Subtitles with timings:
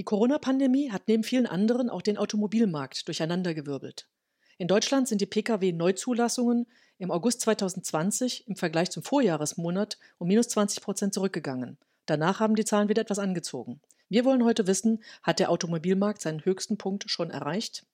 [0.00, 4.08] Die Corona-Pandemie hat neben vielen anderen auch den Automobilmarkt durcheinandergewirbelt.
[4.56, 6.66] In Deutschland sind die Pkw-Neuzulassungen
[6.96, 11.76] im August 2020 im Vergleich zum Vorjahresmonat um minus 20 Prozent zurückgegangen.
[12.06, 13.82] Danach haben die Zahlen wieder etwas angezogen.
[14.08, 17.84] Wir wollen heute wissen, hat der Automobilmarkt seinen höchsten Punkt schon erreicht?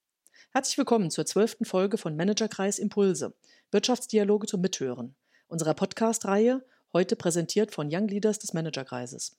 [0.52, 3.34] Herzlich willkommen zur zwölften Folge von Managerkreis Impulse,
[3.72, 5.16] Wirtschaftsdialoge zum Mithören,
[5.48, 9.36] unserer Podcast-Reihe, heute präsentiert von Young Leaders des Managerkreises.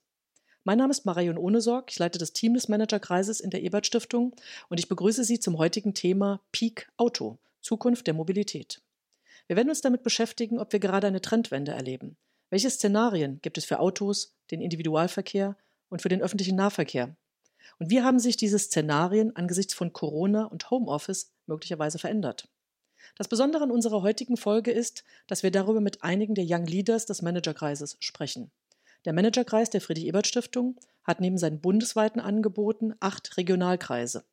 [0.68, 4.36] Mein Name ist Marion Ohnesorg, ich leite das Team des Managerkreises in der Ebert Stiftung
[4.68, 8.82] und ich begrüße Sie zum heutigen Thema Peak Auto, Zukunft der Mobilität.
[9.46, 12.18] Wir werden uns damit beschäftigen, ob wir gerade eine Trendwende erleben.
[12.50, 15.56] Welche Szenarien gibt es für Autos, den Individualverkehr
[15.88, 17.16] und für den öffentlichen Nahverkehr?
[17.78, 22.46] Und wie haben sich diese Szenarien angesichts von Corona und Homeoffice möglicherweise verändert?
[23.16, 27.06] Das Besondere an unserer heutigen Folge ist, dass wir darüber mit einigen der Young Leaders
[27.06, 28.50] des Managerkreises sprechen.
[29.04, 34.24] Der Managerkreis der Friedrich-Ebert-Stiftung hat neben seinen bundesweiten Angeboten acht Regionalkreise.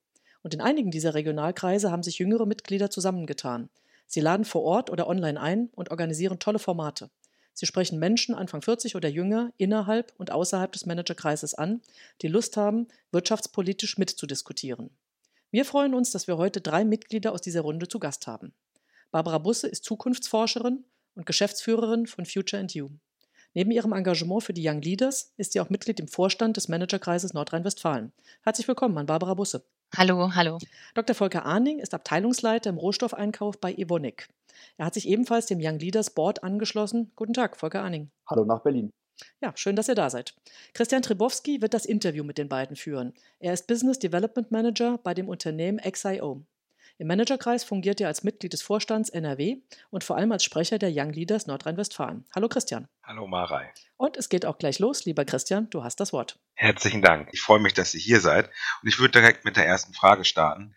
[0.42, 3.70] Und in einigen dieser Regionalkreise haben sich jüngere Mitglieder zusammengetan.
[4.08, 7.10] Sie laden vor Ort oder online ein und organisieren tolle Formate.
[7.54, 11.82] Sie sprechen Menschen Anfang 40 oder jünger innerhalb und außerhalb des Managerkreises an,
[12.22, 14.90] die Lust haben, wirtschaftspolitisch mitzudiskutieren.
[15.52, 18.54] Wir freuen uns, dass wir heute drei Mitglieder aus dieser Runde zu Gast haben.
[19.10, 20.84] Barbara Busse ist Zukunftsforscherin
[21.16, 22.90] und Geschäftsführerin von Future and You.
[23.58, 27.34] Neben ihrem Engagement für die Young Leaders ist sie auch Mitglied im Vorstand des Managerkreises
[27.34, 28.12] Nordrhein-Westfalen.
[28.42, 29.64] Herzlich willkommen an Barbara Busse.
[29.96, 30.58] Hallo, hallo.
[30.94, 31.16] Dr.
[31.16, 34.28] Volker Ahning ist Abteilungsleiter im Rohstoffeinkauf bei Evonik.
[34.76, 37.14] Er hat sich ebenfalls dem Young Leaders Board angeschlossen.
[37.16, 38.12] Guten Tag, Volker Ahning.
[38.30, 38.92] Hallo nach Berlin.
[39.42, 40.36] Ja, schön, dass ihr da seid.
[40.74, 43.14] Christian Tribowski wird das Interview mit den beiden führen.
[43.40, 46.42] Er ist Business Development Manager bei dem Unternehmen XIO.
[46.98, 49.58] Im Managerkreis fungiert er als Mitglied des Vorstands NRW
[49.90, 52.24] und vor allem als Sprecher der Young Leaders Nordrhein-Westfalen.
[52.34, 52.88] Hallo Christian.
[53.04, 53.70] Hallo Marei.
[53.98, 55.04] Und es geht auch gleich los.
[55.04, 56.40] Lieber Christian, du hast das Wort.
[56.54, 57.28] Herzlichen Dank.
[57.34, 58.50] Ich freue mich, dass ihr hier seid.
[58.82, 60.74] Und ich würde direkt mit der ersten Frage starten.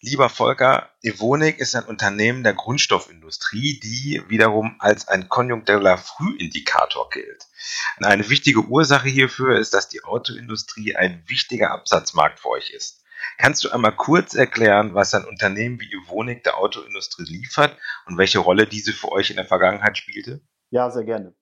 [0.00, 7.48] Lieber Volker, Evonik ist ein Unternehmen der Grundstoffindustrie, die wiederum als ein konjunktureller Frühindikator gilt.
[7.96, 13.02] Eine wichtige Ursache hierfür ist, dass die Autoindustrie ein wichtiger Absatzmarkt für euch ist.
[13.38, 18.38] Kannst du einmal kurz erklären, was ein Unternehmen wie Evonik der Autoindustrie liefert und welche
[18.38, 20.40] Rolle diese für euch in der Vergangenheit spielte?
[20.70, 21.34] Ja, sehr gerne.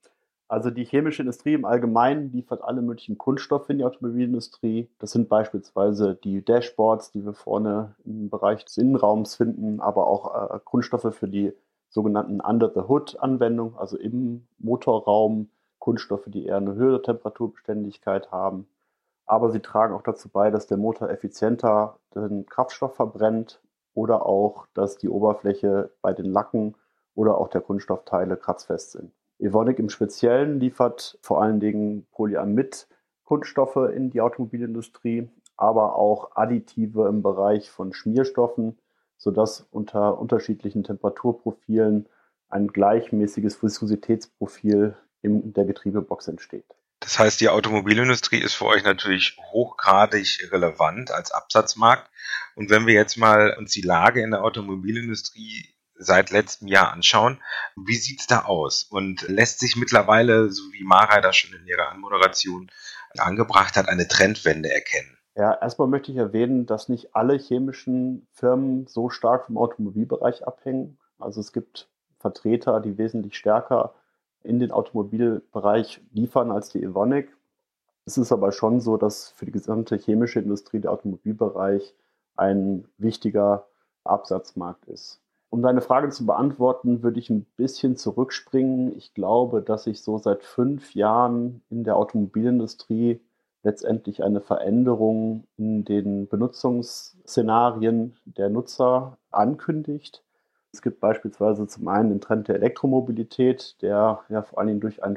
[0.46, 4.90] Also die chemische Industrie im Allgemeinen liefert alle möglichen Kunststoffe in die Automobilindustrie.
[4.98, 10.54] Das sind beispielsweise die Dashboards, die wir vorne im Bereich des Innenraums finden, aber auch
[10.54, 11.52] äh, Kunststoffe für die
[11.88, 15.48] sogenannten Under-the-Hood-Anwendungen, also im Motorraum,
[15.78, 18.66] Kunststoffe, die eher eine höhere Temperaturbeständigkeit haben
[19.26, 23.60] aber sie tragen auch dazu bei, dass der Motor effizienter den Kraftstoff verbrennt
[23.94, 26.76] oder auch, dass die Oberfläche bei den Lacken
[27.14, 29.12] oder auch der Kunststoffteile kratzfest sind.
[29.38, 37.22] Evonik im Speziellen liefert vor allen Dingen Polyamid-Kunststoffe in die Automobilindustrie, aber auch Additive im
[37.22, 38.78] Bereich von Schmierstoffen,
[39.16, 42.08] sodass unter unterschiedlichen Temperaturprofilen
[42.48, 46.76] ein gleichmäßiges Viskositätsprofil in der Getriebebox entsteht.
[47.04, 52.10] Das heißt, die Automobilindustrie ist für euch natürlich hochgradig relevant als Absatzmarkt.
[52.56, 57.42] Und wenn wir jetzt mal uns die Lage in der Automobilindustrie seit letztem Jahr anschauen,
[57.76, 58.84] wie sieht's da aus?
[58.84, 62.70] Und lässt sich mittlerweile, so wie Mara das schon in ihrer Anmoderation
[63.18, 65.18] angebracht hat, eine Trendwende erkennen?
[65.36, 70.98] Ja, erstmal möchte ich erwähnen, dass nicht alle chemischen Firmen so stark vom Automobilbereich abhängen.
[71.18, 73.94] Also es gibt Vertreter, die wesentlich stärker
[74.44, 77.36] in den Automobilbereich liefern als die Evonik.
[78.06, 81.94] Es ist aber schon so, dass für die gesamte chemische Industrie der Automobilbereich
[82.36, 83.66] ein wichtiger
[84.04, 85.20] Absatzmarkt ist.
[85.50, 88.94] Um deine Frage zu beantworten, würde ich ein bisschen zurückspringen.
[88.96, 93.20] Ich glaube, dass sich so seit fünf Jahren in der Automobilindustrie
[93.62, 100.22] letztendlich eine Veränderung in den Benutzungsszenarien der Nutzer ankündigt.
[100.74, 105.04] Es gibt beispielsweise zum einen den Trend der Elektromobilität, der ja vor allen Dingen durch
[105.04, 105.16] ein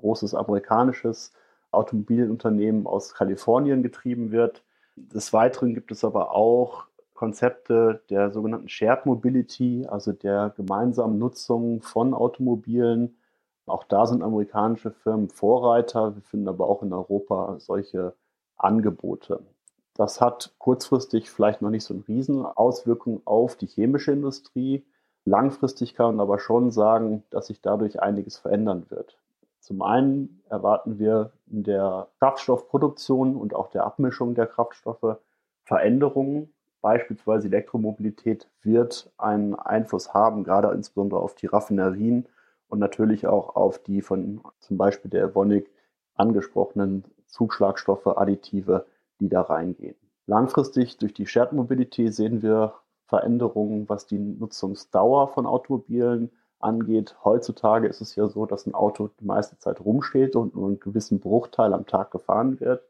[0.00, 1.32] großes amerikanisches
[1.70, 4.64] Automobilunternehmen aus Kalifornien getrieben wird.
[4.96, 11.82] Des Weiteren gibt es aber auch Konzepte der sogenannten Shared Mobility, also der gemeinsamen Nutzung
[11.82, 13.16] von Automobilen.
[13.66, 16.16] Auch da sind amerikanische Firmen Vorreiter.
[16.16, 18.16] Wir finden aber auch in Europa solche
[18.56, 19.40] Angebote.
[19.94, 24.84] Das hat kurzfristig vielleicht noch nicht so eine Riesenauswirkung auf die chemische Industrie.
[25.28, 29.18] Langfristig kann man aber schon sagen, dass sich dadurch einiges verändern wird.
[29.58, 35.18] Zum einen erwarten wir in der Kraftstoffproduktion und auch der Abmischung der Kraftstoffe
[35.64, 36.54] Veränderungen.
[36.80, 42.28] Beispielsweise Elektromobilität wird einen Einfluss haben, gerade insbesondere auf die Raffinerien
[42.68, 45.68] und natürlich auch auf die von zum Beispiel der Evonik
[46.14, 48.86] angesprochenen Zugschlagstoffe, Additive
[49.18, 49.96] die da reingehen.
[50.26, 52.74] Langfristig durch die Shared Mobility sehen wir
[53.06, 57.16] Veränderungen, was die Nutzungsdauer von Automobilen angeht.
[57.24, 60.80] Heutzutage ist es ja so, dass ein Auto die meiste Zeit rumsteht und nur einen
[60.80, 62.82] gewissen Bruchteil am Tag gefahren wird.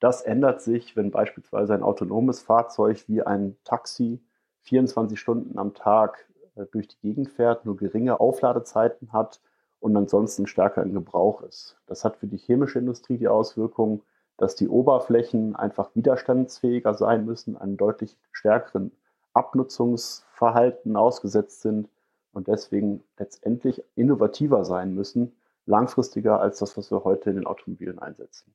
[0.00, 4.20] Das ändert sich, wenn beispielsweise ein autonomes Fahrzeug wie ein Taxi
[4.62, 9.40] 24 Stunden am Tag äh, durch die Gegend fährt, nur geringe Aufladezeiten hat
[9.80, 11.76] und ansonsten stärker in Gebrauch ist.
[11.86, 14.02] Das hat für die chemische Industrie die Auswirkung,
[14.36, 18.92] dass die Oberflächen einfach widerstandsfähiger sein müssen, einen deutlich stärkeren
[19.36, 21.88] Abnutzungsverhalten ausgesetzt sind
[22.32, 25.36] und deswegen letztendlich innovativer sein müssen,
[25.66, 28.54] langfristiger als das, was wir heute in den Automobilen einsetzen.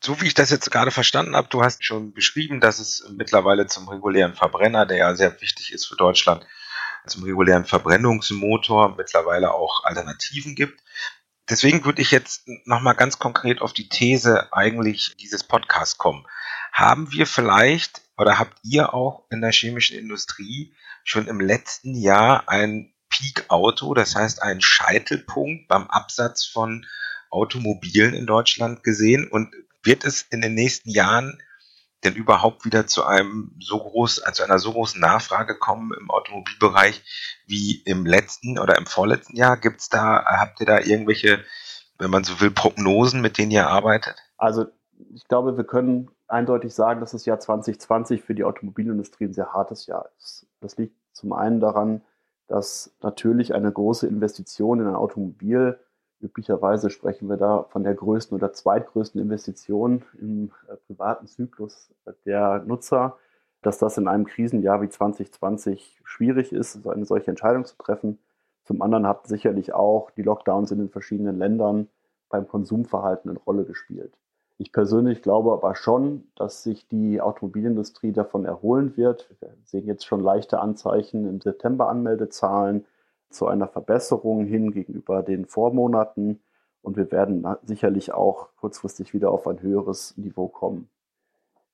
[0.00, 3.66] So wie ich das jetzt gerade verstanden habe, du hast schon beschrieben, dass es mittlerweile
[3.66, 6.46] zum regulären Verbrenner, der ja sehr wichtig ist für Deutschland,
[7.06, 10.80] zum regulären Verbrennungsmotor mittlerweile auch Alternativen gibt.
[11.48, 16.26] Deswegen würde ich jetzt nochmal ganz konkret auf die These eigentlich dieses Podcasts kommen.
[16.72, 22.48] Haben wir vielleicht oder habt ihr auch in der chemischen Industrie schon im letzten Jahr
[22.48, 26.86] ein Peak-Auto, das heißt einen Scheitelpunkt beim Absatz von
[27.30, 29.28] Automobilen in Deutschland gesehen?
[29.28, 31.38] Und wird es in den nächsten Jahren
[32.04, 37.02] denn überhaupt wieder zu einem so groß, also einer so großen Nachfrage kommen im Automobilbereich
[37.46, 39.56] wie im letzten oder im vorletzten Jahr?
[39.56, 41.42] Gibt's da, habt ihr da irgendwelche,
[41.98, 44.16] wenn man so will, Prognosen, mit denen ihr arbeitet?
[44.36, 44.66] Also
[45.14, 49.52] ich glaube, wir können eindeutig sagen, dass das Jahr 2020 für die Automobilindustrie ein sehr
[49.52, 50.46] hartes Jahr ist.
[50.60, 52.02] Das liegt zum einen daran,
[52.48, 55.78] dass natürlich eine große Investition in ein Automobil,
[56.20, 61.90] üblicherweise sprechen wir da von der größten oder zweitgrößten Investition im äh, privaten Zyklus
[62.26, 63.16] der Nutzer,
[63.62, 68.18] dass das in einem Krisenjahr wie 2020 schwierig ist, so eine solche Entscheidung zu treffen.
[68.64, 71.88] Zum anderen hat sicherlich auch die Lockdowns in den verschiedenen Ländern
[72.28, 74.14] beim Konsumverhalten eine Rolle gespielt.
[74.56, 79.28] Ich persönlich glaube aber schon, dass sich die Automobilindustrie davon erholen wird.
[79.40, 82.86] Wir sehen jetzt schon leichte Anzeichen im September Anmeldezahlen
[83.30, 86.40] zu einer Verbesserung hin gegenüber den Vormonaten.
[86.82, 90.88] Und wir werden sicherlich auch kurzfristig wieder auf ein höheres Niveau kommen.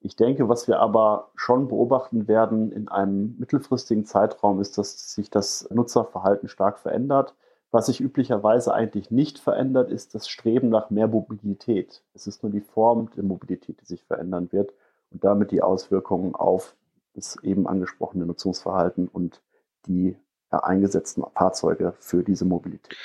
[0.00, 5.28] Ich denke, was wir aber schon beobachten werden in einem mittelfristigen Zeitraum, ist, dass sich
[5.28, 7.34] das Nutzerverhalten stark verändert.
[7.72, 12.02] Was sich üblicherweise eigentlich nicht verändert, ist das Streben nach mehr Mobilität.
[12.14, 14.72] Es ist nur die Form der Mobilität, die sich verändern wird
[15.10, 16.74] und damit die Auswirkungen auf
[17.14, 19.40] das eben angesprochene Nutzungsverhalten und
[19.86, 20.16] die
[20.50, 22.96] eingesetzten Fahrzeuge für diese Mobilität.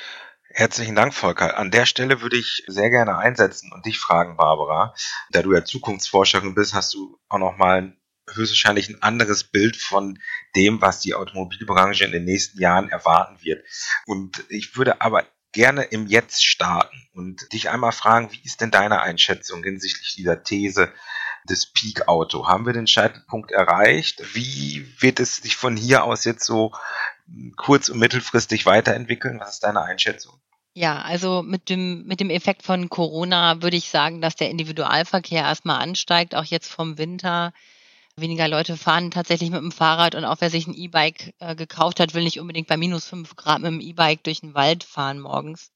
[0.50, 1.58] Herzlichen Dank, Volker.
[1.58, 4.94] An der Stelle würde ich sehr gerne einsetzen und dich fragen, Barbara.
[5.32, 7.96] Da du ja Zukunftsforscherin bist, hast du auch noch mal
[8.32, 10.20] höchstwahrscheinlich ein anderes Bild von
[10.56, 13.64] dem, was die Automobilbranche in den nächsten Jahren erwarten wird.
[14.06, 18.72] Und ich würde aber gerne im Jetzt starten und dich einmal fragen, wie ist denn
[18.72, 20.92] deine Einschätzung hinsichtlich dieser These
[21.50, 22.48] des Peak-Auto?
[22.48, 24.36] Haben wir den Scheitelpunkt erreicht?
[24.36, 26.74] Wie wird es sich von hier aus jetzt so
[27.56, 29.40] kurz- und mittelfristig weiterentwickeln?
[29.40, 30.40] Was ist deine Einschätzung?
[30.74, 35.44] Ja, also mit dem, mit dem Effekt von Corona würde ich sagen, dass der Individualverkehr
[35.44, 37.54] erstmal ansteigt, auch jetzt vom Winter
[38.18, 42.00] Weniger Leute fahren tatsächlich mit dem Fahrrad und auch wer sich ein E-Bike äh, gekauft
[42.00, 45.20] hat, will nicht unbedingt bei minus fünf Grad mit dem E-Bike durch den Wald fahren
[45.20, 45.74] morgens.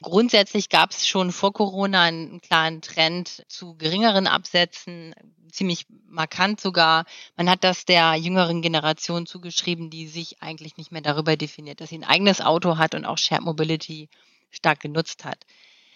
[0.00, 5.14] Grundsätzlich gab es schon vor Corona einen klaren Trend zu geringeren Absätzen,
[5.52, 7.04] ziemlich markant sogar.
[7.36, 11.90] Man hat das der jüngeren Generation zugeschrieben, die sich eigentlich nicht mehr darüber definiert, dass
[11.90, 14.08] sie ein eigenes Auto hat und auch Shared Mobility
[14.50, 15.44] stark genutzt hat.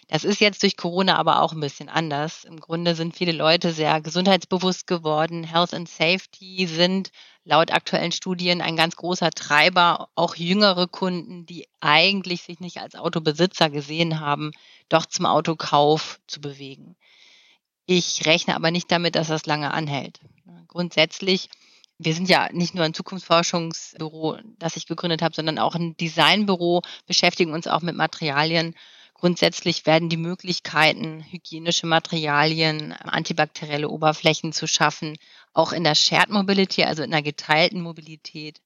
[0.07, 2.43] Das ist jetzt durch Corona aber auch ein bisschen anders.
[2.43, 5.43] Im Grunde sind viele Leute sehr gesundheitsbewusst geworden.
[5.43, 7.11] Health and Safety sind
[7.43, 12.95] laut aktuellen Studien ein ganz großer Treiber, auch jüngere Kunden, die eigentlich sich nicht als
[12.95, 14.51] Autobesitzer gesehen haben,
[14.89, 16.95] doch zum Autokauf zu bewegen.
[17.87, 20.19] Ich rechne aber nicht damit, dass das lange anhält.
[20.67, 21.49] Grundsätzlich
[21.97, 26.81] wir sind ja nicht nur ein Zukunftsforschungsbüro, das ich gegründet habe, sondern auch ein Designbüro,
[27.05, 28.75] beschäftigen uns auch mit Materialien
[29.15, 35.17] Grundsätzlich werden die Möglichkeiten, hygienische Materialien, antibakterielle Oberflächen zu schaffen,
[35.53, 38.61] auch in der Shared Mobility, also in der geteilten Mobilität,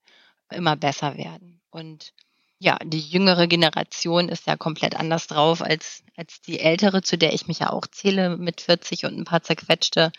[0.49, 1.61] immer besser werden.
[1.69, 2.13] Und
[2.57, 7.33] ja, die jüngere Generation ist ja komplett anders drauf als, als die ältere, zu der
[7.33, 10.11] ich mich ja auch zähle mit 40 und ein paar zerquetschte.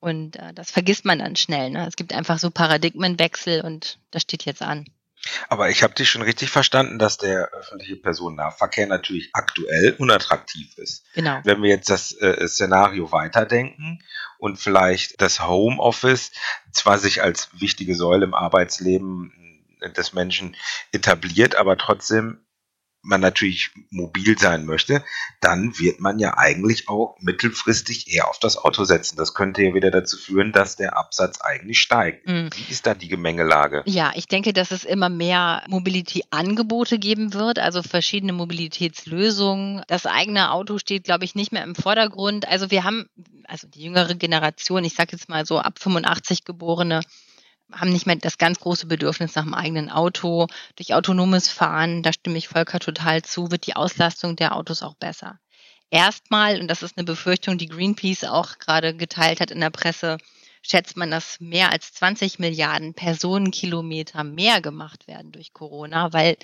[0.00, 1.70] Und äh, das vergisst man dann schnell.
[1.70, 1.86] Ne?
[1.86, 4.86] Es gibt einfach so Paradigmenwechsel und das steht jetzt an.
[5.48, 11.04] Aber ich habe dich schon richtig verstanden, dass der öffentliche Personennahverkehr natürlich aktuell unattraktiv ist.
[11.14, 11.40] Genau.
[11.44, 14.02] Wenn wir jetzt das äh, Szenario weiterdenken
[14.38, 16.32] und vielleicht das Homeoffice
[16.72, 19.32] zwar sich als wichtige Säule im Arbeitsleben
[19.96, 20.56] des Menschen
[20.92, 22.44] etabliert, aber trotzdem
[23.02, 25.04] man natürlich mobil sein möchte,
[25.40, 29.16] dann wird man ja eigentlich auch mittelfristig eher auf das Auto setzen.
[29.16, 32.26] Das könnte ja wieder dazu führen, dass der Absatz eigentlich steigt.
[32.26, 32.50] Mhm.
[32.54, 33.82] Wie ist da die Gemengelage?
[33.86, 39.82] Ja, ich denke, dass es immer mehr Mobility-Angebote geben wird, also verschiedene Mobilitätslösungen.
[39.88, 42.46] Das eigene Auto steht, glaube ich, nicht mehr im Vordergrund.
[42.46, 43.08] Also wir haben,
[43.46, 47.00] also die jüngere Generation, ich sage jetzt mal so ab 85 Geborene,
[47.72, 50.46] haben nicht mehr das ganz große Bedürfnis nach dem eigenen Auto.
[50.76, 54.94] Durch autonomes Fahren, da stimme ich Volker total zu, wird die Auslastung der Autos auch
[54.94, 55.38] besser.
[55.90, 60.16] Erstmal, und das ist eine Befürchtung, die Greenpeace auch gerade geteilt hat in der Presse,
[60.62, 66.36] schätzt man, dass mehr als 20 Milliarden Personenkilometer mehr gemacht werden durch Corona, weil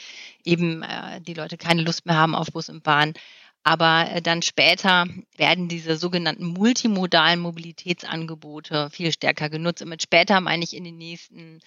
[0.45, 3.15] eben äh, die Leute keine Lust mehr haben auf Bus und Bahn.
[3.63, 9.83] Aber äh, dann später werden diese sogenannten multimodalen Mobilitätsangebote viel stärker genutzt.
[9.83, 11.61] Und mit später meine ich in den nächsten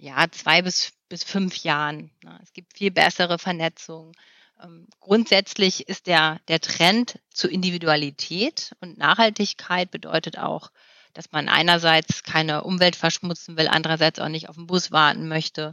[0.00, 2.10] ja, zwei bis, bis fünf Jahren.
[2.42, 4.12] Es gibt viel bessere Vernetzung.
[4.62, 10.70] Ähm, grundsätzlich ist der, der Trend zur Individualität und Nachhaltigkeit bedeutet auch,
[11.12, 15.72] dass man einerseits keine Umwelt verschmutzen will, andererseits auch nicht auf den Bus warten möchte.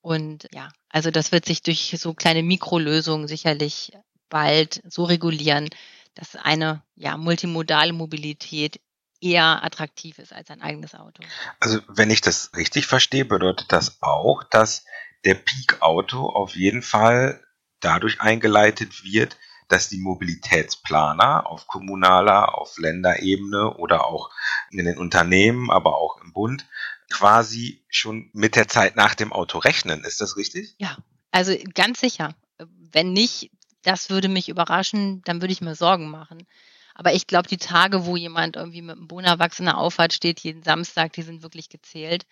[0.00, 3.92] Und ja, also das wird sich durch so kleine Mikrolösungen sicherlich
[4.30, 5.68] bald so regulieren,
[6.14, 8.80] dass eine ja, multimodale Mobilität
[9.20, 11.22] eher attraktiv ist als ein eigenes Auto.
[11.60, 14.84] Also wenn ich das richtig verstehe, bedeutet das auch, dass
[15.24, 17.44] der Peak-Auto auf jeden Fall
[17.80, 19.36] dadurch eingeleitet wird,
[19.68, 24.30] dass die Mobilitätsplaner auf kommunaler, auf Länderebene oder auch
[24.70, 26.66] in den Unternehmen, aber auch im Bund
[27.10, 30.04] quasi schon mit der Zeit nach dem Auto rechnen.
[30.04, 30.74] Ist das richtig?
[30.78, 30.96] Ja,
[31.30, 32.34] also ganz sicher.
[32.58, 33.50] Wenn nicht,
[33.82, 36.46] das würde mich überraschen, dann würde ich mir Sorgen machen.
[36.94, 40.40] Aber ich glaube, die Tage, wo jemand irgendwie mit einem Bonawachs in der Auffahrt steht,
[40.40, 42.26] jeden Samstag, die sind wirklich gezählt.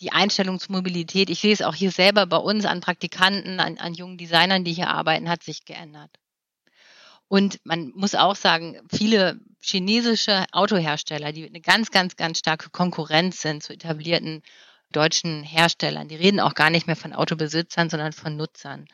[0.00, 3.78] Die Einstellung zur Mobilität, ich sehe es auch hier selber bei uns an Praktikanten, an,
[3.78, 6.10] an jungen Designern, die hier arbeiten, hat sich geändert.
[7.28, 13.40] Und man muss auch sagen, viele chinesische Autohersteller, die eine ganz, ganz, ganz starke Konkurrenz
[13.40, 14.42] sind zu etablierten
[14.90, 18.86] deutschen Herstellern, die reden auch gar nicht mehr von Autobesitzern, sondern von Nutzern.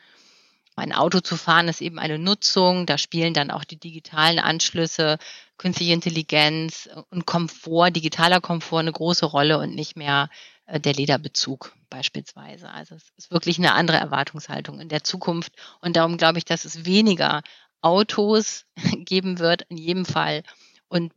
[0.79, 2.85] Ein Auto zu fahren ist eben eine Nutzung.
[2.85, 5.17] Da spielen dann auch die digitalen Anschlüsse,
[5.57, 10.29] künstliche Intelligenz und Komfort, digitaler Komfort eine große Rolle und nicht mehr
[10.65, 12.69] äh, der Lederbezug beispielsweise.
[12.69, 15.53] Also es ist wirklich eine andere Erwartungshaltung in der Zukunft.
[15.81, 17.41] Und darum glaube ich, dass es weniger
[17.81, 18.65] Autos
[19.05, 20.43] geben wird in jedem Fall
[20.87, 21.11] und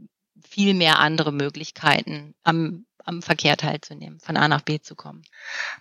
[0.44, 5.22] viel mehr andere Möglichkeiten am am Verkehr teilzunehmen, von A nach B zu kommen.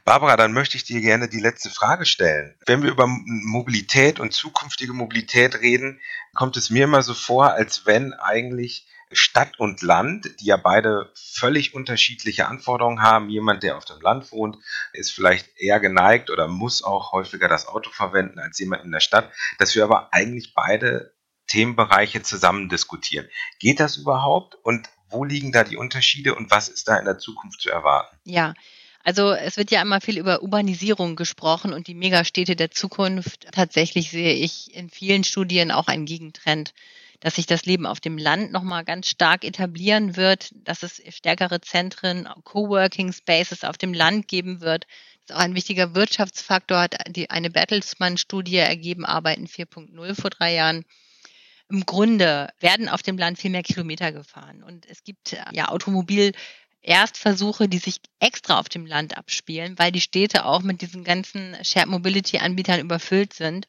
[0.05, 2.55] Barbara, dann möchte ich dir gerne die letzte Frage stellen.
[2.65, 5.99] Wenn wir über Mobilität und zukünftige Mobilität reden,
[6.33, 11.11] kommt es mir immer so vor, als wenn eigentlich Stadt und Land, die ja beide
[11.15, 13.29] völlig unterschiedliche Anforderungen haben.
[13.29, 14.57] Jemand, der auf dem Land wohnt,
[14.93, 18.99] ist vielleicht eher geneigt oder muss auch häufiger das Auto verwenden als jemand in der
[18.99, 21.13] Stadt, dass wir aber eigentlich beide
[21.47, 23.27] Themenbereiche zusammen diskutieren.
[23.59, 24.55] Geht das überhaupt?
[24.63, 28.17] Und wo liegen da die Unterschiede und was ist da in der Zukunft zu erwarten?
[28.25, 28.53] Ja,
[29.03, 33.47] also es wird ja immer viel über Urbanisierung gesprochen und die Megastädte der Zukunft.
[33.51, 36.73] Tatsächlich sehe ich in vielen Studien auch einen Gegentrend,
[37.19, 41.61] dass sich das Leben auf dem Land nochmal ganz stark etablieren wird, dass es stärkere
[41.61, 44.85] Zentren, Coworking Spaces auf dem Land geben wird.
[45.27, 50.53] Das ist auch ein wichtiger Wirtschaftsfaktor, hat die, eine Bertelsmann-Studie ergeben, Arbeiten 4.0 vor drei
[50.53, 50.85] Jahren
[51.71, 54.61] im Grunde werden auf dem Land viel mehr Kilometer gefahren.
[54.63, 56.33] Und es gibt äh, ja Automobil
[56.81, 61.55] Erstversuche, die sich extra auf dem Land abspielen, weil die Städte auch mit diesen ganzen
[61.63, 63.67] Shared Mobility Anbietern überfüllt sind.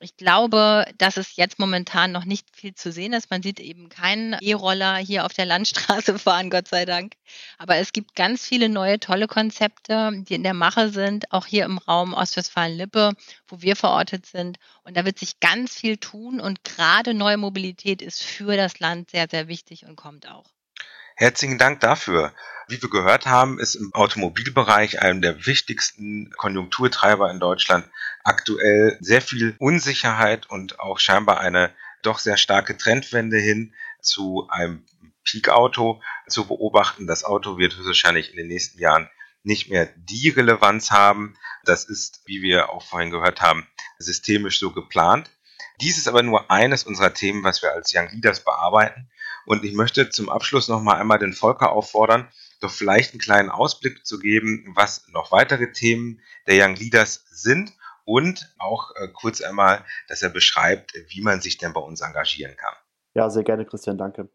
[0.00, 3.30] Ich glaube, dass es jetzt momentan noch nicht viel zu sehen ist.
[3.30, 7.14] Man sieht eben keinen E-Roller hier auf der Landstraße fahren, Gott sei Dank.
[7.58, 11.64] Aber es gibt ganz viele neue, tolle Konzepte, die in der Mache sind, auch hier
[11.64, 13.12] im Raum Ostwestfalen-Lippe,
[13.48, 14.58] wo wir verortet sind.
[14.82, 16.40] Und da wird sich ganz viel tun.
[16.40, 20.53] Und gerade neue Mobilität ist für das Land sehr, sehr wichtig und kommt auch.
[21.16, 22.32] Herzlichen Dank dafür.
[22.66, 27.88] Wie wir gehört haben, ist im Automobilbereich einem der wichtigsten Konjunkturtreiber in Deutschland
[28.24, 34.84] aktuell sehr viel Unsicherheit und auch scheinbar eine doch sehr starke Trendwende hin zu einem
[35.22, 37.06] Peak-Auto zu beobachten.
[37.06, 39.08] Das Auto wird höchstwahrscheinlich in den nächsten Jahren
[39.44, 41.36] nicht mehr die Relevanz haben.
[41.64, 43.68] Das ist, wie wir auch vorhin gehört haben,
[43.98, 45.30] systemisch so geplant.
[45.80, 49.08] Dies ist aber nur eines unserer Themen, was wir als Young Leaders bearbeiten.
[49.46, 52.28] Und ich möchte zum Abschluss noch mal einmal den Volker auffordern,
[52.60, 57.72] doch vielleicht einen kleinen Ausblick zu geben, was noch weitere Themen der Young Leaders sind
[58.04, 62.56] und auch äh, kurz einmal, dass er beschreibt, wie man sich denn bei uns engagieren
[62.56, 62.74] kann.
[63.14, 64.28] Ja, sehr gerne, Christian, danke.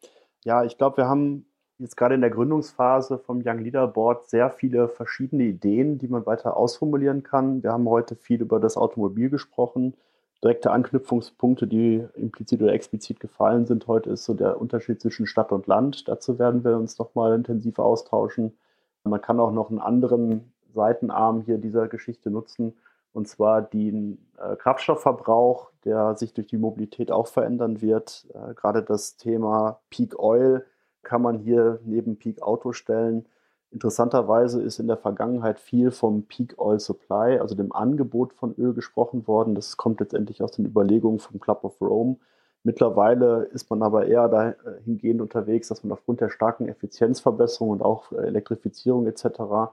[0.45, 1.45] Ja, ich glaube, wir haben
[1.79, 6.25] jetzt gerade in der Gründungsphase vom Young Leader Board sehr viele verschiedene Ideen, die man
[6.25, 7.63] weiter ausformulieren kann.
[7.63, 9.95] Wir haben heute viel über das Automobil gesprochen.
[10.43, 13.87] Direkte Anknüpfungspunkte, die implizit oder explizit gefallen sind.
[13.87, 16.07] Heute ist so der Unterschied zwischen Stadt und Land.
[16.07, 18.57] Dazu werden wir uns nochmal intensiv austauschen.
[19.03, 22.73] Man kann auch noch einen anderen Seitenarm hier dieser Geschichte nutzen,
[23.11, 28.27] und zwar den äh, Kraftstoffverbrauch, der sich durch die Mobilität auch verändern wird.
[28.33, 30.65] Äh, gerade das Thema Peak Oil
[31.01, 33.25] kann man hier neben Peak Auto stellen.
[33.71, 38.73] Interessanterweise ist in der Vergangenheit viel vom Peak Oil Supply, also dem Angebot von Öl,
[38.73, 39.53] gesprochen worden.
[39.53, 42.17] Das kommt letztendlich aus den Überlegungen vom Club of Rome.
[42.63, 48.11] Mittlerweile ist man aber eher dahingehend unterwegs, dass man aufgrund der starken Effizienzverbesserung und auch
[48.11, 49.71] Elektrifizierung etc.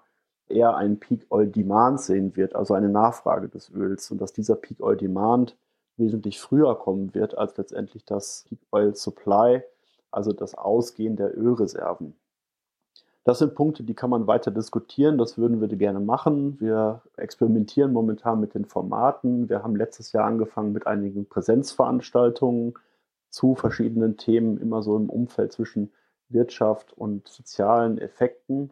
[0.49, 4.57] eher einen Peak Oil Demand sehen wird, also eine Nachfrage des Öls und dass dieser
[4.57, 5.57] Peak Oil Demand
[5.97, 9.63] wesentlich früher kommen wird als letztendlich das Peak Oil Supply,
[10.11, 12.15] also das Ausgehen der Ölreserven.
[13.27, 15.19] Das sind Punkte, die kann man weiter diskutieren.
[15.19, 16.61] Das würden wir gerne machen.
[16.61, 19.49] Wir experimentieren momentan mit den Formaten.
[19.49, 22.75] Wir haben letztes Jahr angefangen mit einigen Präsenzveranstaltungen
[23.29, 25.93] zu verschiedenen Themen, immer so im Umfeld zwischen
[26.29, 28.71] Wirtschaft und sozialen Effekten.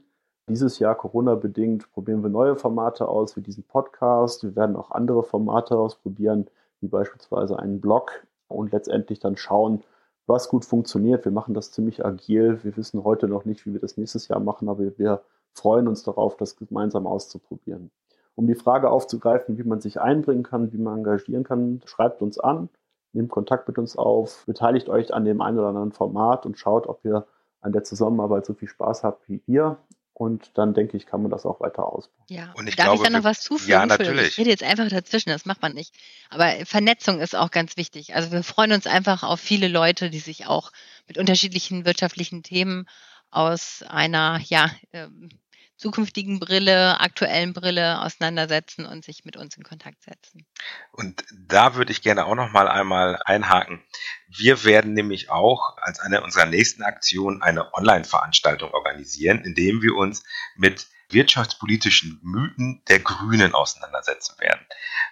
[0.48, 4.44] Dieses Jahr Corona-bedingt probieren wir neue Formate aus, wie diesen Podcast.
[4.44, 6.46] Wir werden auch andere Formate ausprobieren,
[6.80, 9.82] wie beispielsweise einen Blog und letztendlich dann schauen,
[10.26, 11.24] was gut funktioniert.
[11.24, 12.60] Wir machen das ziemlich agil.
[12.62, 16.02] Wir wissen heute noch nicht, wie wir das nächstes Jahr machen, aber wir freuen uns
[16.02, 17.90] darauf, das gemeinsam auszuprobieren.
[18.34, 22.38] Um die Frage aufzugreifen, wie man sich einbringen kann, wie man engagieren kann, schreibt uns
[22.38, 22.68] an,
[23.12, 26.88] nehmt Kontakt mit uns auf, beteiligt euch an dem einen oder anderen Format und schaut,
[26.88, 27.26] ob ihr
[27.60, 29.78] an der Zusammenarbeit so viel Spaß habt wie wir.
[30.14, 32.24] Und dann denke ich, kann man das auch weiter ausbauen.
[32.28, 33.72] Ja, Und ich darf glaube, ich da noch was zufügen?
[33.72, 34.28] Ja, natürlich.
[34.28, 35.92] Ich rede jetzt einfach dazwischen, das macht man nicht.
[36.30, 38.14] Aber Vernetzung ist auch ganz wichtig.
[38.14, 40.70] Also wir freuen uns einfach auf viele Leute, die sich auch
[41.08, 42.86] mit unterschiedlichen wirtschaftlichen Themen
[43.32, 45.30] aus einer ja, ähm,
[45.76, 50.46] zukünftigen Brille, aktuellen Brille auseinandersetzen und sich mit uns in Kontakt setzen.
[50.92, 53.82] Und da würde ich gerne auch noch mal einmal einhaken.
[54.28, 60.22] Wir werden nämlich auch als eine unserer nächsten Aktionen eine Online-Veranstaltung organisieren, indem wir uns
[60.56, 64.66] mit wirtschaftspolitischen Mythen der Grünen auseinandersetzen werden.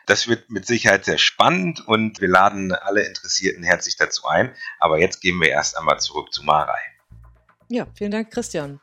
[0.06, 4.54] Das wird mit Sicherheit sehr spannend und wir laden alle Interessierten herzlich dazu ein.
[4.78, 6.80] Aber jetzt gehen wir erst einmal zurück zu Marei.
[7.68, 8.80] Ja, vielen Dank, Christian.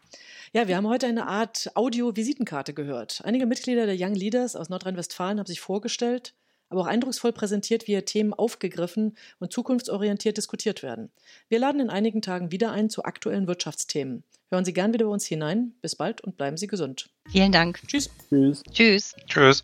[0.52, 3.22] Ja, wir haben heute eine Art Audio-Visitenkarte gehört.
[3.24, 6.34] Einige Mitglieder der Young Leaders aus Nordrhein-Westfalen haben sich vorgestellt,
[6.70, 11.12] aber auch eindrucksvoll präsentiert, wie ihr Themen aufgegriffen und zukunftsorientiert diskutiert werden.
[11.50, 14.24] Wir laden in einigen Tagen wieder ein zu aktuellen Wirtschaftsthemen.
[14.50, 15.74] Hören Sie gern wieder bei uns hinein.
[15.82, 17.10] Bis bald und bleiben Sie gesund.
[17.30, 17.82] Vielen Dank.
[17.86, 18.10] Tschüss.
[18.30, 18.64] Tschüss.
[18.72, 19.16] Tschüss.
[19.28, 19.64] Tschüss.